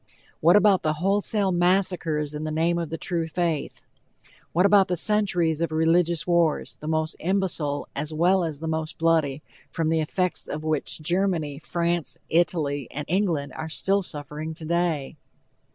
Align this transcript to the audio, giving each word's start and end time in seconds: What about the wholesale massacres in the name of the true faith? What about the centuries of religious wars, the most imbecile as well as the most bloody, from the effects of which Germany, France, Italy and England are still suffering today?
What 0.39 0.55
about 0.55 0.81
the 0.81 0.93
wholesale 0.93 1.51
massacres 1.51 2.33
in 2.33 2.43
the 2.43 2.49
name 2.49 2.79
of 2.79 2.89
the 2.89 2.97
true 2.97 3.27
faith? 3.27 3.83
What 4.51 4.65
about 4.65 4.87
the 4.87 4.97
centuries 4.97 5.61
of 5.61 5.71
religious 5.71 6.25
wars, 6.25 6.77
the 6.77 6.87
most 6.87 7.15
imbecile 7.19 7.87
as 7.95 8.11
well 8.11 8.43
as 8.43 8.61
the 8.61 8.67
most 8.67 8.97
bloody, 8.97 9.43
from 9.69 9.89
the 9.89 10.01
effects 10.01 10.47
of 10.47 10.63
which 10.63 11.01
Germany, 11.01 11.59
France, 11.59 12.17
Italy 12.29 12.87
and 12.89 13.05
England 13.07 13.53
are 13.55 13.69
still 13.69 14.01
suffering 14.01 14.55
today? 14.55 15.17